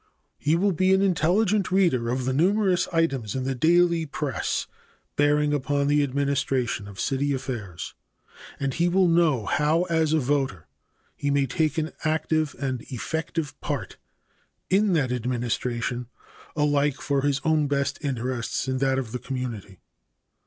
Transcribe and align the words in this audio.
He 0.39 0.55
will 0.55 0.71
be 0.71 0.95
an 0.95 1.03
intelligent 1.03 1.71
reader 1.71 2.09
of 2.09 2.25
the 2.25 2.33
numerous 2.33 2.87
items 2.91 3.35
in 3.35 3.43
the 3.43 3.53
daily 3.53 4.07
press 4.07 4.65
bearing 5.15 5.53
upon 5.53 5.85
the 5.85 6.01
administration 6.01 6.87
of 6.87 6.99
city 6.99 7.35
affairs, 7.35 7.93
and 8.59 8.73
he 8.73 8.89
will 8.89 9.07
know 9.07 9.45
how 9.45 9.83
as 9.91 10.11
a 10.11 10.19
voter 10.19 10.65
he 11.15 11.29
may 11.29 11.45
take 11.45 11.77
an 11.77 11.91
active 12.03 12.55
and 12.57 12.81
effective 12.91 13.53
part 13.61 13.97
in 14.71 14.93
that 14.93 15.11
administration 15.11 16.07
alike 16.55 16.95
for 16.95 17.21
his 17.21 17.39
own 17.45 17.67
best 17.67 18.03
interests 18.03 18.67
and 18.67 18.79
that 18.79 18.97
of 18.97 19.11
the 19.11 19.19
community. 19.19 19.81